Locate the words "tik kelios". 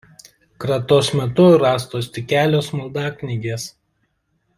2.15-2.71